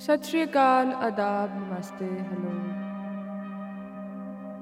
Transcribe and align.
ਸਤਿ 0.00 0.22
ਸ਼੍ਰੀ 0.22 0.42
ਅਕਾਲ, 0.44 0.92
ਆਦਾਬ, 0.96 1.50
ਨਮਸਤੇ, 1.54 2.06
ਹੈਲੋ। 2.20 2.50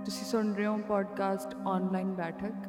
ਤੁਸੀਂ 0.05 0.25
ਸੁਣ 0.27 0.53
ਰਹੇ 0.55 0.67
ਹੋ 0.67 0.77
ਪੋਡਕਾਸਟ 0.89 1.55
ਆਨਲਾਈਨ 1.69 2.11
ਬੈਠਕ। 2.15 2.67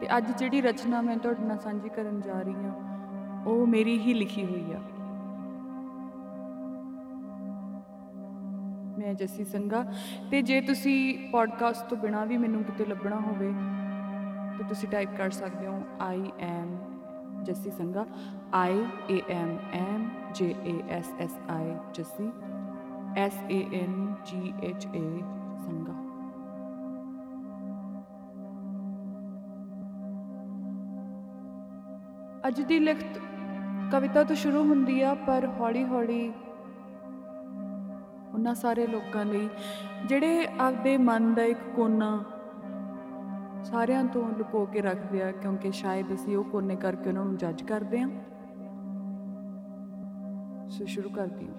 ਤੇ 0.00 0.08
ਅੱਜ 0.16 0.30
ਜਿਹੜੀ 0.32 0.60
ਰਚਨਾ 0.60 1.00
ਮੈਂ 1.00 1.16
ਤੁਹਾਡੇ 1.16 1.44
ਨਾਲ 1.44 1.58
ਸਾਂਝੀ 1.58 1.88
ਕਰਨ 1.88 2.20
ਜਾ 2.20 2.40
ਰਹੀ 2.40 2.54
ਹਾਂ, 2.54 3.44
ਉਹ 3.46 3.66
ਮੇਰੀ 3.66 3.98
ਹੀ 3.98 4.14
ਲਿਖੀ 4.14 4.44
ਹੋਈ 4.44 4.72
ਆ। 4.72 4.80
ਮੈਂ 8.98 9.14
ਜੱਸੀ 9.14 9.44
ਸੰਗਾ 9.44 9.84
ਤੇ 10.30 10.42
ਜੇ 10.42 10.60
ਤੁਸੀਂ 10.60 11.30
ਪੋਡਕਾਸਟ 11.32 11.88
ਤੋਂ 11.88 11.98
ਬਿਨਾ 11.98 12.24
ਵੀ 12.24 12.36
ਮੈਨੂੰ 12.36 12.64
ਕਿਤੇ 12.64 12.84
ਲੱਭਣਾ 12.84 13.20
ਹੋਵੇ, 13.20 13.52
ਤੇ 14.58 14.68
ਤੁਸੀਂ 14.68 14.88
ਟਾਈਪ 14.88 15.16
ਕਰ 15.16 15.30
ਸਕਦੇ 15.30 15.66
ਹੋ 15.66 15.82
I 16.00 16.30
am 16.40 16.76
Jassi 17.44 17.70
Sanga 17.70 18.06
I 18.54 18.84
A 19.10 19.20
M 19.30 19.56
M 19.72 20.08
J 20.34 20.54
A 20.64 20.82
S 20.90 21.12
S 21.20 21.38
I 21.50 21.74
Jassi 21.94 22.30
S 23.16 23.34
A 23.50 23.62
N 23.80 24.14
G 24.26 24.52
H 24.64 24.86
A 24.94 25.02
ਸੰਗਾ 25.66 25.94
ਅੱਜ 32.48 32.60
ਦੀ 32.60 32.78
ਲਿਖਤ 32.78 33.18
ਕਵਿਤਾ 33.92 34.22
ਤੋਂ 34.24 34.36
ਸ਼ੁਰੂ 34.36 34.62
ਹੁੰਦੀ 34.62 35.00
ਆ, 35.02 35.14
ਪਰ 35.14 35.46
ਹੌਲੀ-ਹੌਲੀ 35.60 36.32
ਉਹਨਾਂ 38.34 38.54
ਸਾਰੇ 38.54 38.86
ਲੋਕਾਂ 38.86 39.24
ਲਈ, 39.24 39.48
ਜਿਹੜੇ 40.06 40.46
ਆਪਦੇ 40.60 40.96
ਮਨ 40.96 41.34
ਦਾ 41.34 41.42
ਇੱਕ 41.42 41.58
ਕੋਨਾ 41.76 42.24
ਸਾਰਿਆਂ 43.70 44.04
ਤੋਂ 44.04 44.22
ਲੁਕੋ 44.38 44.64
ਕੇ 44.66 44.80
ਰੱਖਦੇ 44.80 45.22
ਆ, 45.22 45.30
ਕਿਉਂਕਿ 45.32 45.70
ਸ਼ਾਇਦ 45.70 46.14
ਅਸੀਂ 46.14 46.36
ਉਹ 46.36 46.44
ਕੋਨੇ 46.44 46.76
ਕਰਕੇ 46.76 47.08
ਉਹਨਾਂ 47.08 47.24
ਨੂੰ 47.24 47.36
ਜੱਜ 47.36 47.62
ਕਰਦੇ 47.62 48.00
ਆ 48.00 48.08
ਸੋ 50.68 50.84
ਸ਼ੁਰੂ 50.84 51.10
ਕਰਦੀ 51.10 51.48
ਹਾਂ। 51.48 51.54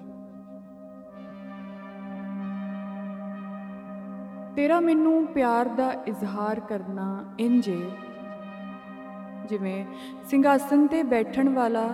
ਤੇਰਾ 4.55 4.79
ਮੈਨੂੰ 4.79 5.25
ਪਿਆਰ 5.25 5.67
ਦਾ 5.67 5.91
ਇਜ਼ਹਾਰ 6.07 6.59
ਕਰਨਾ 6.59 7.25
ਇੰਜੇ 7.39 7.79
ਜਿਵੇਂ 9.49 9.85
ਸਿੰਘਾਸਨ 10.23 10.88
ਤੇ 10.88 11.03
ਬੈਠਣ 11.03 11.49
ਵਾਲਾ 11.49 11.88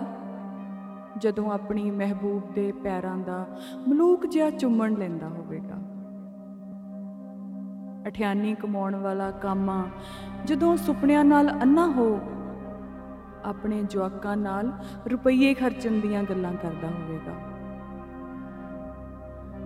ਜਦੋਂ 1.18 1.50
ਆਪਣੀ 1.50 1.90
ਮਹਿਬੂਬ 1.90 2.52
ਦੇ 2.52 2.72
ਪੈਰਾਂ 2.72 3.16
ਦਾ 3.16 3.46
ਮਲੂਕ 3.88 4.26
ਜਿਹਾ 4.26 4.50
ਚੁੰਮਣ 4.50 4.94
ਲੈਂਦਾ 4.94 5.28
ਹੋਵੇਗਾ। 5.28 5.78
ਅਠਿਆਨੀ 8.08 8.54
ਕਮਾਉਣ 8.54 8.96
ਵਾਲਾ 8.96 9.30
ਕਾਮਾ 9.30 9.86
ਜਦੋਂ 10.44 10.76
ਸੁਪਨਿਆਂ 10.76 11.24
ਨਾਲ 11.24 11.50
ਅੰਨਾ 11.62 11.86
ਹੋ, 11.86 12.20
ਆਪਣੇ 13.44 13.82
ਜਵਾਕਾਂ 13.82 14.36
ਨਾਲ 14.36 14.72
ਰੁਪਈਏ 15.06 15.54
ਖਰਚਣ 15.54 16.00
ਦੀਆਂ 16.00 16.22
ਗੱਲਾਂ 16.22 16.52
ਕਰਦਾ 16.52 16.88
ਹੋਵੇਗਾ। 16.88 17.34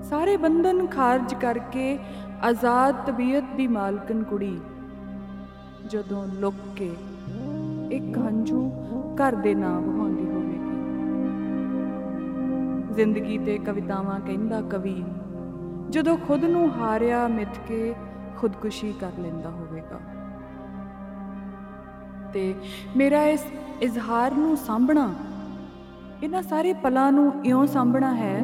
ਸਾਰੇ 0.02 0.36
ਬੰਧਨ 0.36 0.86
ਖਾਰਜ 0.86 1.34
ਕਰਕੇ 1.34 1.98
ਆਜ਼ਾਦ 2.42 2.94
ਤਬੀਅਤ 3.06 3.44
ਦੀ 3.56 3.66
ਮਾਲਕਨ 3.66 4.22
ਕੁੜੀ 4.22 4.60
ਜਦੋਂ 5.86 6.26
ਲੁੱਕ 6.40 6.56
ਕੇ 6.76 6.90
ਇੱਕ 7.92 8.18
ਹੰਝੂ 8.18 8.60
ਘਰ 9.16 9.34
ਦੇ 9.34 9.54
ਨਾਂ 9.54 9.80
ਵਹਾਉਂਦੀ 9.80 10.26
ਹੋਵੇਗੀ। 10.30 10.76
ਜ਼ਿੰਦਗੀ 12.94 13.38
ਤੇ 13.38 13.58
ਕਵਿਤਾਵਾਂ 13.58 14.20
ਕਹਿੰਦਾ 14.20 14.60
ਕਵੀ, 14.60 15.04
ਜਦੋਂ 15.90 16.16
ਖੁਦ 16.18 16.44
ਨੂੰ 16.44 16.70
ਹਾਰਿਆ 16.70 17.28
ਮਿੱਥ 17.28 17.58
ਕੇ 17.68 17.94
ਖੁਦਕੁਸ਼ੀ 18.40 18.92
ਕਰ 19.00 19.18
ਲੈਂਦਾ 19.18 19.50
ਹੋਵੇਗਾ। 19.50 20.00
ਤੇ 22.32 22.54
ਮੇਰਾ 22.96 23.22
ਇਸ 23.24 23.44
ਇਜ਼ਹਾਰ 23.82 24.34
ਨੂੰ 24.34 24.56
ਸਾਂਭਣਾ, 24.56 25.08
ਇਹਨਾਂ 26.22 26.42
ਸਾਰੇ 26.42 26.72
ਪਲਾਂ 26.72 27.10
ਨੂੰ 27.12 27.32
ਇਉਂ 27.44 27.66
ਸਾਂਭਣਾ 27.66 28.14
ਹੈ, 28.14 28.38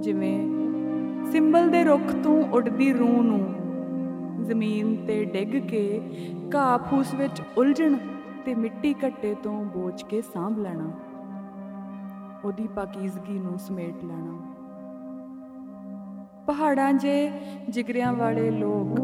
ਜਿਵੇਂ 0.00 0.38
ਸਿੰਬਲ 1.32 1.70
ਦੇ 1.70 1.84
ਰੁੱਖ 1.84 2.12
ਤੋਂ 2.24 2.42
ਉੱਡਦੀ 2.52 2.92
ਰੂਹ 2.92 3.22
ਨੂੰ 3.22 4.44
ਜ਼ਮੀਨ 4.44 4.94
ਤੇ 5.06 5.24
ਡਿੱਗ 5.24 5.56
ਕੇ 5.68 6.00
ਘਾਹ 6.54 6.78
ਫੂਸ 6.78 7.14
ਵਿੱਚ 7.14 7.42
ਉਲਝਣ 7.58 7.96
ਤੇ 8.44 8.54
ਮਿੱਟੀ 8.54 8.94
ਘੱਟੇ 9.06 9.34
ਤੋਂ 9.34 9.64
ਬੋਝ 9.64 10.02
ਕੇ 10.02 10.20
ਸਾਂਭ 10.22 10.58
ਲੈਣਾ, 10.58 10.90
ਉਹਦੀ 12.44 12.66
ਪਾਕੀਜ਼ਗੀ 12.76 13.38
ਨੂੰ 13.38 13.58
ਸਮੇਟ 13.58 14.04
ਲੈਣਾ। 14.04 14.45
ਪਹਾੜਾਂ 16.46 16.92
'ਜੇ, 16.92 17.32
ਜਿਗਰਿਆਂ 17.68 18.12
ਵਾਲੇ 18.12 18.50
ਲੋਕ, 18.50 18.98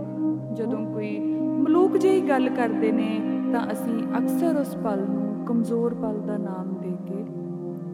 ਜਦੋਂ 0.54 0.92
ਕੋਈ 0.94 1.18
ਮਲੂਕ 1.38 1.96
ਜਿਹੀ 1.96 2.20
ਗੱਲ 2.20 2.48
ਕਰਦੇ 2.48 2.92
ਨੇ, 2.92 3.20
ਤਾਂ 3.52 3.72
ਅਸੀਂ 3.72 4.02
ਅਕਸਰ 4.18 4.56
ਉਸ 4.56 4.76
ਪਲ 4.76 5.00
ਨੂੰ 5.00 5.44
ਕਮਜ਼ੋਰ 5.46 5.94
ਪਲ 5.94 6.20
ਦਾ 6.20 6.36
ਨਾਮ 6.36 6.78
ਦੇ 6.80 6.96
ਕੇ 7.06 7.24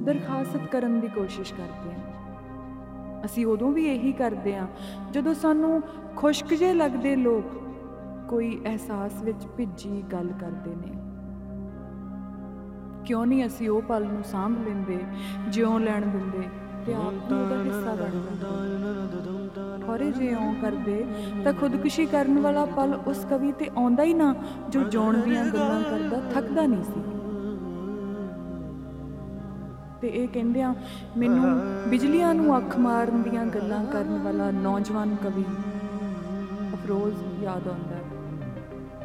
ਦਰਖਾਸਤ 0.05 0.67
ਕਰਨ 0.73 1.01
ਦੀ 1.01 1.09
ਕੋਸ਼ਿਸ਼ 1.09 1.55
ਕਰਦੇ 1.55 1.95
ਹਾਂ। 1.95 3.25
ਅਸੀਂ 3.25 3.47
ਉਦੋਂ 3.47 3.73
ਵੀ 3.73 3.87
ਇਹੀ 3.87 4.13
ਕਰਦੇ 4.13 4.57
ਹਾਂ, 4.57 4.67
ਜਦੋਂ 5.13 5.35
ਸਾਨੂੰ 5.35 5.83
ਖੁਸ਼ਕ 6.17 6.55
ਜੇ 6.55 6.75
ਲੱਗਦੇ 6.75 7.17
ਲੋਕ 7.17 7.45
ਕੋਈ 8.29 8.61
ਅਹਿਸਾਸ 8.65 9.23
ਵਿੱਚ 9.23 9.47
ਭਿੱਜੀ 9.47 10.05
ਗੱਲ 10.13 10.33
ਕਰਦੇ 10.41 10.71
ਨੇ। 10.71 10.93
ਕਿਉਂ 13.05 13.27
ਨਹੀਂ 13.27 13.47
ਅਸੀਂ 13.47 13.71
ਉਹ 13.71 13.83
ਪਲ 13.83 14.05
ਨੂੰ 14.05 14.25
ਸਾਂਭ 14.25 14.53
ਲੈਂਦੇ, 14.69 14.99
ਜਿਉਂ 15.49 15.81
ਲੈਣ 15.81 16.01
ਦਿੰਦੇ? 16.01 16.68
ਤੇ 16.89 16.95
ਆਪ 16.95 17.31
ਨੂੰ 17.31 17.41
ਉਹਦਾ 17.41 17.57
ਹਿੱਸਾ 17.57 17.95
ਬਣ 17.95 18.11
ਜਾਂਦੇ 18.11 19.87
ਖੋਰੇ 19.87 20.11
ਜਿਉਂ 20.13 20.53
ਕਰਦੇ 20.63 21.05
ਤਾਂ 21.45 21.53
ਖੁਦਕੁਸ਼ੀ 21.53 22.07
ਕਰਨ 22.07 22.39
ਵਾਲਾ 22.39 22.65
ਪਲ 22.67 22.95
ਉਸ 23.07 23.25
ਕਵੀ 23.31 23.53
ਤੇ 23.53 23.69
ਆਉਂਦਾ 23.77 24.03
ਹੀ 24.03 24.15
ਨਾ, 24.15 24.35
ਜੋ 24.69 24.83
ਜੋਣ 24.85 25.17
ਦੀਆਂ 25.17 25.45
ਗੱਲਾਂ 25.45 25.81
ਕਰਦਾ 25.83 26.21
ਥੱਕਦਾ 26.35 26.67
ਨਹੀਂ 26.67 26.85
ਸੀ। 26.85 27.03
ਤੇ 30.01 30.09
ਇਹ 30.09 30.29
ਕਹਿੰਦੇ 30.29 30.63
ਆ, 30.63 30.75
ਮੈਨੂੰ 31.17 31.59
ਬਿਜਲੀਆਂ 31.91 32.35
ਨੂੰ 32.35 32.57
ਅੱਖ 32.59 32.79
ਮਾਰਨ 32.79 33.23
ਦੀਆਂ 33.23 33.47
ਗੱਲਾਂ 33.47 33.85
ਕਰਨ 33.85 34.19
ਵਾਲਾ 34.19 34.51
ਨੌਜਵਾਨ 34.51 35.17
ਕਵੀ 35.23 35.45
ਅਫਰੋਜ਼ 36.75 37.23
ਯਾਦ 37.43 37.69
ਆਉਂਦਾ 37.69 37.97
ਹੈ, 37.97 38.03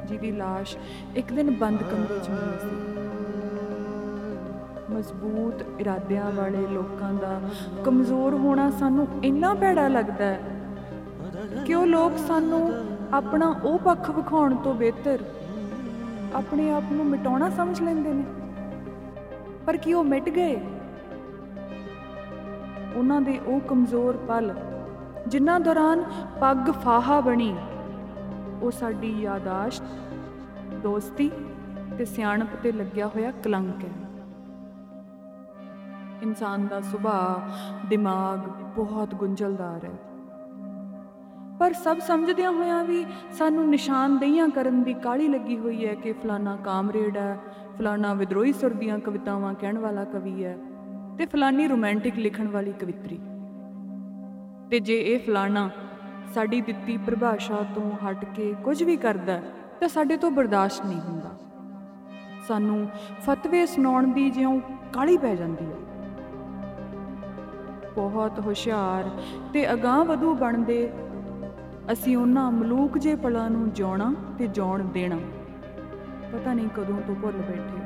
ਜਿਹਦੀ 0.05 0.31
লাশ 0.31 0.77
ਇੱਕ 1.15 1.33
ਦਿਨ 1.33 1.51
ਬੰਦ 1.51 1.83
ਕਮਰੇ 1.83 2.19
'ਚ 2.19 2.29
ਮਿਲੀ 2.29 2.57
ਸੀ। 2.59 3.12
ਮਜ਼ਬੂਤ 4.91 5.63
ਇਰਾਦਿਆਂ 5.79 6.31
ਵਾਲੇ 6.31 6.65
ਲੋਕਾਂ 6.67 7.13
ਦਾ 7.13 7.39
ਕਮਜ਼ੋਰ 7.85 8.33
ਹੋਣਾ 8.33 8.69
ਸਾਨੂੰ 8.71 9.07
ਇੰਨਾ 9.23 9.53
ਭੈੜਾ 9.53 9.87
ਲੱਗਦਾ 9.87 10.25
ਹੈ 10.25 10.39
ਕਿ 11.65 11.73
ਉਹ 11.73 11.85
ਲੋਕ 11.85 12.17
ਸਾਨੂੰ 12.17 12.61
ਆਪਣਾ 13.13 13.47
ਉਹ 13.63 13.79
ਪੱਖ 13.79 14.09
ਵਿਖਾਉਣ 14.11 14.55
ਤੋਂ 14.55 14.73
ਬਿਹਤਰ 14.73 15.23
ਆਪਣੇ 16.35 16.69
ਆਪ 16.73 16.83
ਨੂੰ 16.91 17.05
ਮਿਟਾਉਣਾ 17.05 17.49
ਸਮਝ 17.49 17.81
ਲੈਂਦੇ 17.81 18.13
ਨੇ। 18.13 18.23
ਪਰ 19.65 19.77
ਕੀ 19.77 19.93
ਉਹ 19.93 20.03
ਮਿਟ 20.03 20.29
ਗਏ? 20.29 20.55
ਉਹਨਾਂ 22.95 23.21
ਦੇ 23.21 23.39
ਉਹ 23.47 23.59
ਕਮਜ਼ੋਰ 23.59 24.17
ਪਲ 24.27 24.53
ਜਿਨ੍ਹਾਂ 25.27 25.59
ਦੌਰਾਨ 25.59 26.03
ਪੱਗ 26.39 26.71
ਫਾਹਾ 26.83 27.19
ਬਣੀ, 27.21 27.55
ਉਹ 28.61 28.71
ਸਾਡੀ 28.71 29.21
ਯਾਦਾਸ਼ਤ, 29.21 29.83
ਦੋਸਤੀ 30.73 31.31
ਤੇ 31.97 32.05
ਸਿਆਣਪ 32.05 32.55
ਤੇ 32.63 32.71
ਲੱਗਿਆ 32.71 33.07
ਹੋਇਆ 33.07 33.31
ਕਲੰਕ 33.43 33.83
ਹੈ। 33.83 33.89
ਇਨਸਾਨ 36.23 36.67
ਦਾ 36.67 36.81
ਸੁਭਾਅ, 36.81 37.87
ਦਿਮਾਗ 37.89 38.49
ਬਹੁਤ 38.75 39.15
ਗੁੰਝਲਦਾਰ 39.15 39.85
ਹੈ। 39.85 39.95
ਪਰ 41.59 41.73
ਸਭ 41.73 41.99
ਸਮਝਦਿਆਂ 41.99 42.51
ਹੋਇਆਂ 42.51 42.83
ਵੀ 42.83 43.05
ਸਾਨੂੰ 43.31 43.69
ਨਿਸ਼ਾਨਦੇਹੀਆਂ 43.69 44.47
ਕਰਨ 44.49 44.83
ਦੀ 44.83 44.93
ਕਾਲੀ 44.93 45.27
ਲੱਗੀ 45.27 45.57
ਹੋਈ 45.57 45.85
ਹੈ 45.85 45.93
ਕਿ 45.95 46.13
ਫਲਾਨਾ 46.13 46.55
ਕਾਮਰੇਡ 46.55 47.17
ਹੈ, 47.17 47.37
ਫਲਾਨਾ 47.77 48.13
ਵਿਦਰੋਹੀ 48.13 48.53
ਸੁਰ 48.53 48.73
ਦੀਆਂ 48.73 48.99
ਕਵਿਤਾਵਾਂ 48.99 49.53
ਕਹਿਣ 49.53 49.77
ਵਾਲਾ 49.77 50.03
ਕਵੀ 50.03 50.43
ਹੈ 50.43 50.57
ਤੇ 51.17 51.25
ਫਲਾਨੀ 51.25 51.67
ਰੋਮਾਂਟਿਕ 51.67 52.17
ਲਿਖਣ 52.17 52.47
ਵਾਲੀ 52.47 52.71
ਕਵਿਤਰੀ। 52.71 53.19
ਤੇ 54.69 54.79
ਜੇ 54.79 55.01
ਇਹ 55.01 55.19
ਫਲਾਨਾ 55.19 55.69
ਸਾਡੀ 56.33 56.61
ਦਿੱਤੀ 56.61 56.97
ਪਰਿਭਾਸ਼ਾ 56.97 57.65
ਤੋਂ 57.75 57.91
ਹਟ 58.05 58.25
ਕੇ 58.25 58.53
ਕੁਝ 58.63 58.83
ਵੀ 58.83 58.97
ਕਰਦਾ 58.97 59.41
ਤਾਂ 59.79 59.87
ਸਾਡੇ 59.87 60.17
ਤੋਂ 60.17 60.31
ਬਰਦਾਸ਼ਤ 60.31 60.85
ਨਹੀਂ 60.85 61.01
ਹੁੰਦਾ। 61.01 61.31
ਸਾਨੂੰ 62.47 62.87
ਫਤਵੇ 63.21 63.65
ਸੁਣਾਉਣ 63.65 64.11
ਦੀ 64.13 64.29
ਜਿਉਂ 64.29 64.59
ਕਾਲੀ 64.93 65.17
ਪੈ 65.17 65.35
ਜਾਂਦੀ 65.35 65.65
ਹੈ। 65.65 65.92
ਬਹੁਤ 67.95 68.39
ਹੁਸ਼ਿਆਰ 68.39 69.09
ਤੇ 69.53 69.71
ਅਗਾਹ 69.73 70.03
ਵਧੂ 70.05 70.33
ਬਣਦੇ, 70.35 70.91
ਅਸੀਂ 71.91 72.17
ਉਹਨਾਂ 72.17 72.51
ਮਲੂਕ 72.51 72.97
ਜੇ 72.97 73.15
ਪਲਾਂ 73.15 73.49
ਨੂੰ 73.49 73.71
ਜਿਉਣਾ 73.71 74.13
ਤੇ 74.37 74.47
ਜਿਉਣ 74.47 74.83
ਦੇਣਾ। 74.83 75.17
ਪਤਾ 76.31 76.53
ਨਹੀਂ 76.53 76.69
ਕਦੋਂ 76.75 76.97
ਤੋਂ 77.07 77.15
ਭੁੱਲ 77.15 77.37
ਬੈਠੇ। 77.39 77.81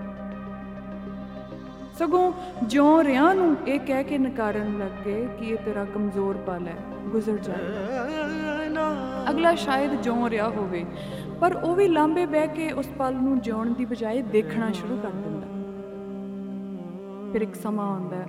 ਸਗੋਂ 2.00 2.32
ਜਿਉਂ 2.64 3.04
ਰਿਆਂ 3.04 3.34
ਨੂੰ 3.36 3.56
ਇਹ 3.68 3.80
ਕਹਿ 3.80 4.04
ਕੇ 4.04 4.18
ਨਕਾਰਨ 4.18 4.78
ਲੱਗੇ 4.78 5.28
ਕਿ 5.40 5.46
ਇਹ 5.46 5.58
ਤੇਰਾ 5.58 5.86
ਕਮਜ਼ੋਰ 5.86 6.38
ਪਲ 6.38 6.68
ਹੈ, 6.68 6.76
ਗੁਜ਼ਰ 7.08 7.38
ਜਾਏਗਾ 7.38 9.30
ਅਗਲਾ 9.30 9.54
ਸ਼ਾਇਦ 9.56 9.96
ਜਿਉਂ 10.02 10.30
ਰਿਹਾ 10.30 10.50
ਹੋਵੇ, 10.50 10.86
ਪਰ 11.42 11.56
ਉਹ 11.56 11.76
ਵੀ 11.76 11.88
ਲਾਂਬੇ 11.88 12.26
ਬਹਿ 12.26 12.48
ਕੇ 12.48 12.72
ਉਸ 12.72 12.88
ਪਲ 12.98 13.14
ਨੂੰ 13.14 13.40
ਜਿਉਣ 13.40 13.74
ਦੀ 13.74 13.86
ਬਜਾਏ 13.86 14.22
ਦੇਖਣਾ 14.22 14.72
ਸ਼ੁਰੂ 14.72 14.98
ਕਰ 14.98 15.12
ਦਿੰਦਾ। 15.12 15.48
ਫਿਰ 17.32 17.42
ਇੱਕ 17.42 17.56
ਸਮਾਂ 17.56 17.88
ਆਉਂਦਾ 17.88 18.16
ਹੈ। 18.16 18.28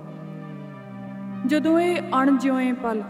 ਜਦੋਂ 1.45 1.79
ਇਹ 1.79 2.01
ਅਣਜਿਉਏ 2.21 2.71
ਪਲ 2.71 3.03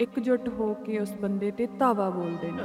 ਇਕਜੁੱਟ 0.00 0.48
ਹੋ 0.48 0.74
ਕੇ 0.74 0.98
ਉਸ 0.98 1.12
ਬੰਦੇ 1.22 1.50
ਤੇ 1.50 1.66
ਧਾਵਾ 1.66 2.10
ਬੋਲਦੇ 2.10 2.50
ਨੇ। 2.50 2.62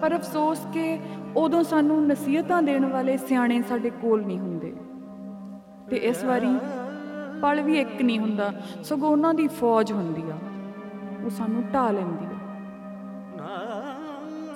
ਪਰ 0.00 0.16
ਅਫਸੋਸ 0.16 0.66
ਕਿ 0.72 1.00
ਉਦੋਂ 1.36 1.62
ਸਾਨੂੰ 1.62 2.06
ਨਸੀਹਤਾਂ 2.06 2.62
ਦੇਣ 2.62 2.86
ਵਾਲੇ 2.86 3.16
ਸਿਆਣੇ 3.16 3.62
ਸਾਡੇ 3.62 3.90
ਕੋਲ 3.90 4.26
ਨਹੀਂ 4.26 4.38
ਹੁੰਦੇ। 4.38 4.76
ਤੇ 5.90 5.96
ਇਸ 5.96 6.24
ਵਾਰੀ 6.24 6.58
ਪਲ 7.42 7.60
ਵੀ 7.60 7.78
ਇੱਕ 7.80 8.02
ਨਹੀਂ 8.02 8.18
ਹੁੰਦਾ, 8.18 8.52
ਸਗੋਂ 8.82 9.10
ਉਹਨਾਂ 9.10 9.34
ਦੀ 9.34 9.48
ਫੌਜ 9.48 9.92
ਹੁੰਦੀ 9.92 10.22
ਆ। 10.30 10.38
ਉਹ 11.24 11.30
ਸਾਨੂੰ 11.30 11.62
ਢਾ 11.62 11.90
ਲੈਂਦੀ 11.90 12.24
ਆ। 12.24 12.28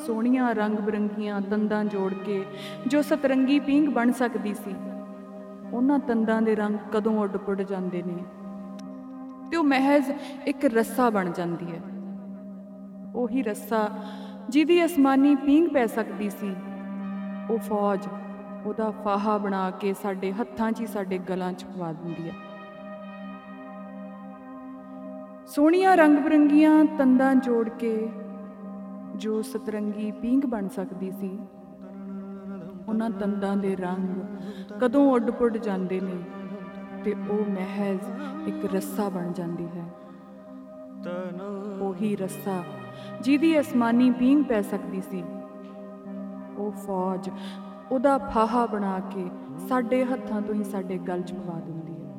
ਸੋਹਣੀਆਂ 0.07 0.55
ਰੰਗ 0.55 0.79
ਬਰੰਗੀਆਂ 0.79 1.41
ਤੰਦਾਂ 1.41 1.85
ਜੋੜ 1.85 2.15
ਕੇ 2.15 2.47
ਜੋ 2.87 3.03
ਸਤਰੰਗੀ 3.03 3.59
ਪੀਂਗ 3.61 3.89
ਬਣ 3.89 4.13
ਸਕਦੀ 4.13 4.55
ਸੀ 4.55 4.75
ਉਹਨਾਂ 5.73 5.99
ਤੰਦਾਂ 5.99 6.43
ਦੇ 6.43 6.55
ਰੰਗ 6.55 6.79
ਕਦੋਂ 6.93 7.19
ਉੱਡ 7.19 7.37
ਪੁੱਡ 7.37 7.63
ਜਾਂਦੇ 7.63 8.03
ਨੇ? 8.03 8.23
ਤੇ 9.51 9.57
ਉਹ 9.57 9.65
ਮਹਿਜ਼ 9.65 10.11
ਇੱਕ 10.47 10.65
ਰੱਸਾ 10.65 11.11
ਬਣ 11.11 11.31
ਜਾਂਦੀ 11.31 11.67
ਹੈ। 11.67 11.81
ਉਹੀ 13.15 13.43
ਰੱਸਾ 13.43 13.89
ਜਿਹਦੀ 14.49 14.85
ਅਸਮਾਨੀ 14.85 15.35
ਪੀਂਗ 15.37 15.69
ਪੈ 15.69 15.87
ਸਕਦੀ 15.87 16.31
ਸੀ, 16.31 16.55
ਉਹ 17.51 17.59
ਫੌਜ 17.59 18.09
ਉਹਦਾ 18.67 18.91
ਫਾਹਾ 18.91 19.39
ਬਣਾ 19.39 19.71
ਕੇ 19.71 19.95
ਸਾਡੇ 19.95 20.33
ਹੱਥਾਂ 20.33 20.73
'ਚ 20.73 20.81
ਹੀ 20.81 20.87
ਸਾਡੇ 20.87 21.19
ਗਲਾਂ 21.19 21.53
'ਚ 21.53 21.65
ਪਵਾ 21.65 21.93
ਦਿੰਦੀ 21.93 22.29
ਹੈ। 22.29 22.35
ਸੋਹਣੀਆਂ 25.47 25.97
ਰੰਗ 25.97 26.19
ਬਰੰਗੀਆਂ 26.19 26.85
ਤੰਦਾਂ 26.85 27.35
ਜੋੜ 27.35 27.69
ਕੇ 27.69 28.09
ਜੋ 29.17 29.43
ਸਤਰੰਗੀ 29.43 30.11
ਪੀਂਗ 30.11 30.47
ਬਣ 30.47 30.69
ਸਕਦੀ 30.69 31.11
ਸੀ 31.11 31.39
ਉਹਨਾਂ 32.89 33.11
ਤੰਦਾਂ 33.11 33.57
ਦੇ 33.57 33.77
ਰੰਗ 33.77 34.81
ਕਦੋਂ 34.81 35.13
ਉੱਡ 35.13 35.31
ਪੁੱਡ 35.31 35.57
ਜਾਂਦੇ 35.57 36.01
ਨੇ 36.01 36.17
ਤੇ 37.05 37.15
ਉਹ 37.31 37.51
ਮਹਿਜ਼ 37.51 38.11
ਇੱਕ 38.49 38.75
ਰੱਸਾ 38.75 39.09
ਬਣ 39.09 39.33
ਜਾਂਦੀ 39.33 39.67
ਹੈ। 39.67 39.85
ਉਹੀ 41.81 42.17
ਰੱਸਾ 42.17 42.63
ਜਿਹਦੀ 43.21 43.61
ਅਸਮਾਨੀ 43.61 44.11
ਪੀਂਗ 44.11 44.45
ਪੈ 44.45 44.61
ਸਕਦੀ 44.63 45.01
ਸੀ। 45.01 45.23
ਉਹ 46.59 46.71
ਫੌਜ 46.87 47.31
ਉਹਦਾ 47.93 48.19
ਫਾਹਾ 48.19 48.67
ਬਣਾ 48.67 48.99
ਕੇ 49.01 49.29
ਸਾਡੇ 49.69 50.05
ਹੱਥਾਂ 50.05 50.41
ਤੋਂ 50.43 50.55
ਹੀ 50.55 50.65
ਸਾਡੇ 50.65 50.99
ਗਲ 50.99 51.23
'ਚ 51.23 51.33
ਪਵਾ 51.33 51.59
ਦਿੰਦੀ 51.61 51.93
ਹੈ। 51.93 52.15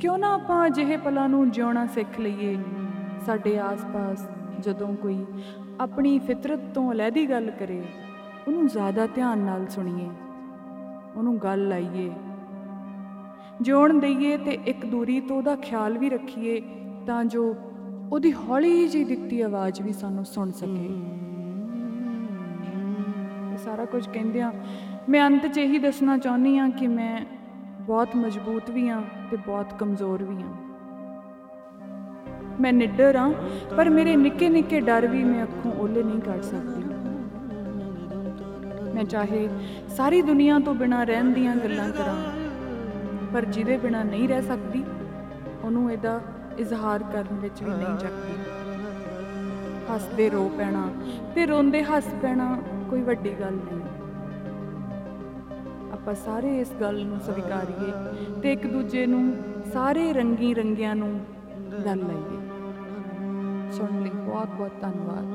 ਕਿਉਂ 0.00 0.18
ਨਾ 0.18 0.34
ਆਪਾਂ 0.34 0.66
ਅਜਿਹੇ 0.66 0.96
ਪਲਾਂ 0.96 1.28
ਨੂੰ 1.28 1.50
ਜਿਉਣਾ 1.50 1.86
ਸਿੱਖ 1.86 2.20
ਲਈਏ? 2.20 2.56
ਸਾਡੇ 3.26 3.58
ਆਸ-ਪਾਸ 3.58 4.28
ਜਦੋਂ 4.60 4.94
ਕੋਈ 4.96 5.24
ਆਪਣੀ 5.80 6.18
ਫਿਤਰਤ 6.18 6.60
ਤੋਂ 6.74 6.92
ਅਲੱਦੀ 6.92 7.30
ਗੱਲ 7.30 7.50
ਕਰੇ 7.50 7.82
ਉਹਨੂੰ 8.48 8.66
ਜ਼ਿਆਦਾ 8.66 9.06
ਧਿਆਨ 9.06 9.38
ਨਾਲ 9.38 9.66
ਸੁਣੀਏ, 9.68 10.08
ਉਹਨੂੰ 11.16 11.36
ਗੱਲ 11.38 11.68
ਲਾਈਏ। 11.68 12.10
ਜਿਉਣ 13.60 13.98
ਦਈਏ 14.00 14.36
ਤੇ 14.36 14.52
ਇੱਕ 14.66 14.86
ਦੂਰੀ 14.86 15.20
ਤੋਂ 15.20 15.36
ਉਹਦਾ 15.36 15.56
ਖਿਆਲ 15.56 15.98
ਵੀ 15.98 16.08
ਰੱਖੀਏ 16.10 16.60
ਤਾਂ 17.06 17.24
ਜੋ 17.24 17.42
ਉਹਦੀ 18.12 18.32
ਹੌਲੀ 18.32 18.88
ਜਿਹੀ 18.88 19.04
ਦਿੱਤੀ 19.04 19.40
ਆਵਾਜ਼ 19.40 19.80
ਵੀ 19.82 19.92
ਸਾਨੂੰ 19.92 20.24
ਸੁਣ 20.24 20.50
ਸਕੇ। 20.50 20.86
ਇਹ 23.52 23.58
ਸਾਰਾ 23.58 23.84
ਕੁਝ 23.84 24.06
ਕਹਿੰਦੇ 24.08 24.40
ਆ। 24.40 24.52
ਮੈਂ 25.08 25.26
ਅੰਤ 25.26 25.46
'ਚ 25.46 25.58
ਇਹੀ 25.58 25.78
ਦੱਸਣਾ 25.78 26.18
ਚਾਹੁੰਦੀ 26.18 26.58
ਆ 26.58 26.68
ਕਿ 26.68 26.86
ਮੈਂ 26.86 27.20
ਬਹੁਤ 27.82 28.16
ਮਜ਼ਬੂਤ 28.16 28.70
ਵੀ 28.70 28.88
ਆ 28.88 29.02
ਤੇ 29.30 29.36
ਬਹੁਤ 29.36 29.74
ਕਮਜ਼ੋਰ 29.78 30.22
ਵੀ 30.22 30.42
ਆ 30.42 30.54
ਮੈਂ 32.60 32.72
ਨਿੱਡਰ 32.72 33.16
ਆ 33.16 33.32
ਪਰ 33.76 33.90
ਮੇਰੇ 33.90 34.16
ਨਿੱਕੇ 34.16 34.48
ਨਿੱਕੇ 34.48 34.80
ਡਰ 34.80 35.06
ਵੀ 35.06 35.24
ਮੈਂ 35.24 35.42
ਅੱਖੋਂ 35.44 35.72
ਓਲੇ 35.78 36.02
ਨਹੀਂ 36.02 36.20
ਕਰ 36.20 36.40
ਸਕਦੀ। 36.42 36.87
ਮੈਂ 38.98 39.04
ਚਾਹੇ 39.04 39.48
ਸਾਰੀ 39.96 40.20
ਦੁਨੀਆ 40.22 40.58
ਤੋਂ 40.58 40.74
ਬਿਨਾਂ 40.74 41.04
ਰਹਿਣ 41.06 41.32
ਦੀਆਂ 41.32 41.54
ਗੱਲਾਂ 41.56 41.88
ਕਰਾਂ, 41.90 42.14
ਪਰ 43.32 43.44
ਜਿਹਦੇ 43.46 43.76
ਬਿਨਾਂ 43.76 44.04
ਨਹੀਂ 44.04 44.28
ਰਹਿ 44.28 44.42
ਸਕਦੀ, 44.42 44.82
ਉਹਨੂੰ 45.64 45.90
ਇਹਦਾ 45.92 46.20
ਇਜ਼ਹਾਰ 46.58 47.02
ਕਰਨ 47.12 47.38
ਵਿੱਚ 47.40 47.62
ਵੀ 47.62 47.70
ਨਹੀਂ 47.70 47.96
ਚੱਕਦੀ। 47.98 48.34
ਹੱਸਦੇ 49.90 50.28
ਰੋ 50.30 50.42
ਪੈਣਾ 50.58 50.82
ਤੇ 51.34 51.46
ਰੋਂਦੇ 51.46 51.82
ਹੱਸ 51.84 52.08
ਪੈਣਾ 52.22 52.48
ਕੋਈ 52.90 53.02
ਵੱਡੀ 53.02 53.34
ਗੱਲ 53.40 53.54
ਨਹੀਂ। 53.54 53.80
ਆਪਾਂ 55.92 56.14
ਸਾਰੇ 56.16 56.58
ਇਸ 56.60 56.72
ਗੱਲ 56.80 57.04
ਨੂੰ 57.06 57.20
ਸਵੀਕਾਰੀਏ 57.20 58.40
ਤੇ 58.42 58.52
ਇੱਕ 58.52 58.66
ਦੂਜੇ 58.66 59.06
ਨੂੰ 59.06 59.24
ਸਾਰੇ 59.72 60.12
ਰੰਗੀ 60.12 60.52
ਰੰਗਿਆਂ 60.54 60.94
ਨੂੰ 60.96 61.12
ਗੱਲ 61.84 61.98
ਲਾਈਏ। 61.98 62.38
ਸੁਣ 63.70 64.00
ਲਈ 64.02 64.10
ਬਹੁਤ 64.10 64.48
ਬਹੁਤ 64.48 64.80
ਧੰਨਵਾਦ। 64.80 65.26